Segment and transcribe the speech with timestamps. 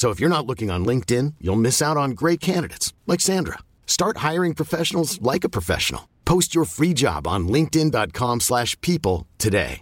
[0.00, 3.58] So if you're not looking on LinkedIn, you'll miss out on great candidates like Sandra.
[3.84, 6.08] Start hiring professionals like a professional.
[6.24, 9.80] Post your free job on linkedin.com/people today.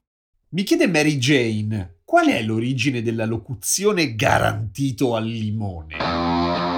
[0.55, 6.78] Mi chiede Mary Jane, qual è l'origine della locuzione garantito al limone?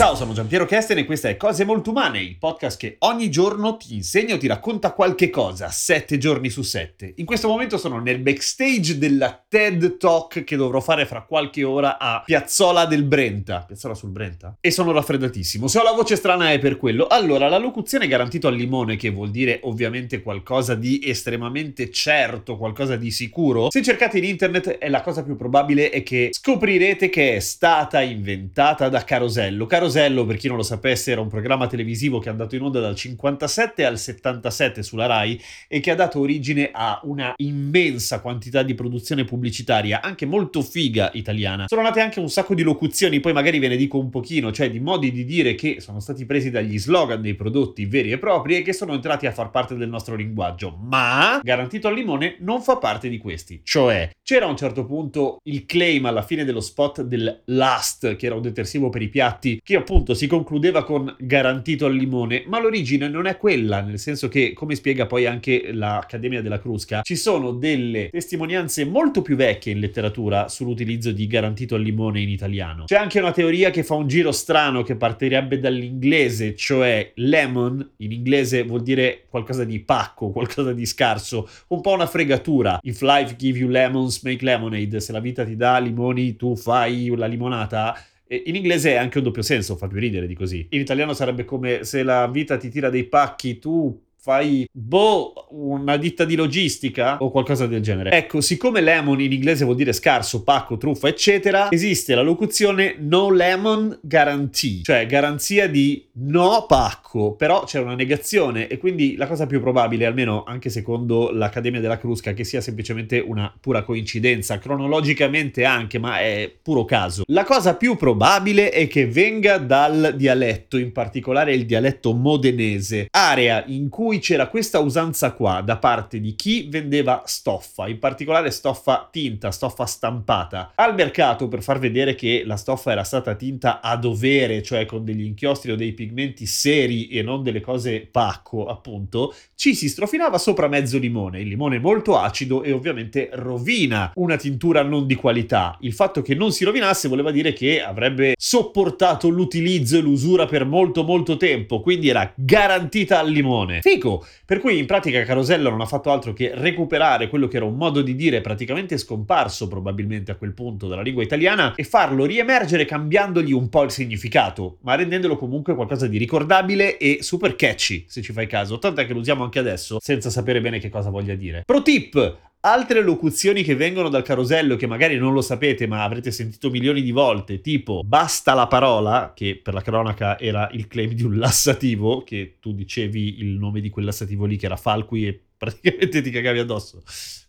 [0.00, 3.76] Ciao, sono Giampiero Kesten e questa è Cose Molto Umane, il podcast che ogni giorno
[3.76, 7.12] ti insegna o ti racconta qualche cosa, sette giorni su sette.
[7.16, 11.98] In questo momento sono nel backstage della TED Talk che dovrò fare fra qualche ora
[11.98, 13.62] a Piazzola del Brenta.
[13.66, 14.56] Piazzola sul Brenta?
[14.58, 15.68] E sono raffreddatissimo.
[15.68, 17.06] Se ho la voce strana è per quello.
[17.06, 22.96] Allora, la locuzione garantito al limone, che vuol dire ovviamente qualcosa di estremamente certo, qualcosa
[22.96, 27.36] di sicuro, se cercate in internet è la cosa più probabile è che scoprirete che
[27.36, 29.66] è stata inventata da Carosello.
[29.66, 29.88] Carosello,
[30.26, 32.94] per chi non lo sapesse, era un programma televisivo che è andato in onda dal
[32.94, 38.74] 57 al 77 sulla Rai e che ha dato origine a una immensa quantità di
[38.74, 41.66] produzione pubblicitaria, anche molto figa italiana.
[41.68, 44.70] Sono nate anche un sacco di locuzioni, poi magari ve ne dico un pochino, cioè
[44.70, 48.56] di modi di dire che sono stati presi dagli slogan dei prodotti veri e propri
[48.56, 50.76] e che sono entrati a far parte del nostro linguaggio.
[50.80, 53.60] Ma garantito al limone non fa parte di questi.
[53.64, 58.26] Cioè, c'era a un certo punto il claim alla fine dello spot del Last, che
[58.26, 62.60] era un detersivo per i piatti, che appunto si concludeva con garantito al limone, ma
[62.60, 67.16] l'origine non è quella, nel senso che, come spiega poi anche l'Accademia della Crusca, ci
[67.16, 72.84] sono delle testimonianze molto più vecchie in letteratura sull'utilizzo di garantito al limone in italiano.
[72.84, 78.12] C'è anche una teoria che fa un giro strano che partirebbe dall'inglese, cioè lemon, in
[78.12, 82.78] inglese vuol dire qualcosa di pacco, qualcosa di scarso, un po' una fregatura.
[82.82, 85.00] If life give you lemons, make lemonade.
[85.00, 87.96] Se la vita ti dà limoni, tu fai la limonata.
[88.32, 90.64] In inglese è anche un doppio senso, fa più ridere di così.
[90.70, 95.96] In italiano sarebbe come se la vita ti tira dei pacchi, tu fai boh, una
[95.96, 98.10] ditta di logistica o qualcosa del genere.
[98.10, 103.30] Ecco, siccome lemon in inglese vuol dire scarso, pacco, truffa, eccetera, esiste la locuzione no
[103.30, 109.46] lemon guarantee, cioè garanzia di no pacco, però c'è una negazione e quindi la cosa
[109.46, 115.64] più probabile, almeno anche secondo l'Accademia della Crusca, che sia semplicemente una pura coincidenza, cronologicamente
[115.64, 117.22] anche, ma è puro caso.
[117.28, 123.64] La cosa più probabile è che venga dal dialetto, in particolare il dialetto modenese, area
[123.66, 129.08] in cui c'era questa usanza qua da parte di chi vendeva stoffa, in particolare stoffa
[129.10, 133.96] tinta, stoffa stampata, al mercato per far vedere che la stoffa era stata tinta a
[133.96, 139.34] dovere, cioè con degli inchiostri o dei pigmenti seri e non delle cose pacco, appunto,
[139.54, 141.40] ci si strofinava sopra mezzo limone.
[141.40, 145.76] Il limone è molto acido e ovviamente rovina una tintura non di qualità.
[145.80, 150.64] Il fatto che non si rovinasse voleva dire che avrebbe sopportato l'utilizzo e l'usura per
[150.64, 153.80] molto molto tempo, quindi era garantita al limone.
[154.00, 154.26] Figo!
[154.46, 157.76] Per cui in pratica Carosello non ha fatto altro che recuperare quello che era un
[157.76, 162.86] modo di dire praticamente scomparso probabilmente a quel punto dalla lingua italiana e farlo riemergere
[162.86, 168.22] cambiandogli un po' il significato, ma rendendolo comunque qualcosa di ricordabile e super catchy, se
[168.22, 171.34] ci fai caso, tant'è che lo usiamo anche adesso senza sapere bene che cosa voglia
[171.34, 171.62] dire.
[171.64, 172.48] Pro tip!
[172.62, 177.00] Altre locuzioni che vengono dal carosello che magari non lo sapete ma avrete sentito milioni
[177.00, 181.38] di volte, tipo basta la parola, che per la cronaca era il claim di un
[181.38, 186.20] lassativo, che tu dicevi il nome di quel lassativo lì che era Falqui e praticamente
[186.20, 187.02] ti cagavi addosso.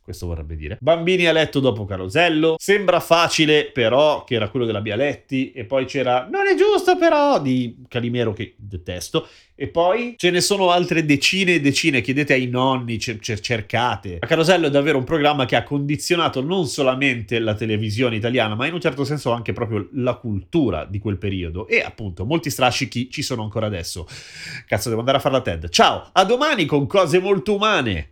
[0.03, 0.77] Questo vorrebbe dire.
[0.81, 5.86] Bambini a letto dopo Carosello, sembra facile però, che era quello della Bialetti, e poi
[5.86, 11.06] c'era Non è giusto però, di Calimero che detesto, e poi ce ne sono altre
[11.06, 14.18] decine e decine, chiedete ai nonni, cer- cer- cercate.
[14.19, 18.65] A Carosello è davvero un programma che ha condizionato non solamente la televisione italiana, ma
[18.65, 21.68] in un certo senso anche proprio la cultura di quel periodo.
[21.68, 24.07] E appunto, molti strascichi ci sono ancora adesso.
[24.65, 25.69] Cazzo, devo andare a fare la TED.
[25.69, 28.10] Ciao, a domani con cose molto umane.